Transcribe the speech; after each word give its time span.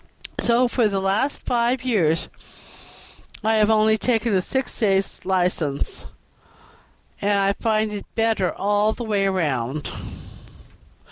So 0.39 0.67
for 0.67 0.87
the 0.87 0.99
last 0.99 1.43
five 1.43 1.83
years 1.83 2.27
I 3.43 3.53
have 3.57 3.69
only 3.69 3.99
taken 3.99 4.33
a 4.33 4.41
six 4.41 4.75
days' 4.79 5.21
license, 5.25 6.07
and 7.21 7.33
I 7.37 7.53
find 7.53 7.93
it 7.93 8.05
better 8.15 8.51
all 8.51 8.93
the 8.93 9.03
way 9.03 9.27
round." 9.27 9.91